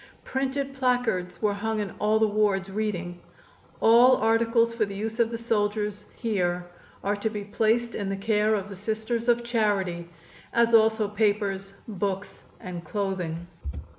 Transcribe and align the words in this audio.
Printed 0.23 0.73
placards 0.73 1.43
were 1.43 1.53
hung 1.53 1.79
in 1.79 1.91
all 1.99 2.17
the 2.17 2.25
wards, 2.27 2.71
reading: 2.71 3.19
"All 3.81 4.15
articles 4.17 4.73
for 4.73 4.83
the 4.83 4.95
use 4.95 5.19
of 5.19 5.29
the 5.29 5.37
soldiers 5.37 6.05
here 6.15 6.65
are 7.03 7.15
to 7.17 7.29
be 7.29 7.43
placed 7.43 7.93
in 7.93 8.09
the 8.09 8.17
care 8.17 8.55
of 8.55 8.67
the 8.67 8.75
Sisters 8.75 9.29
of 9.29 9.43
Charity, 9.43 10.09
as 10.53 10.73
also 10.73 11.07
papers, 11.07 11.73
books 11.87 12.41
and 12.59 12.83
clothing." 12.83 13.45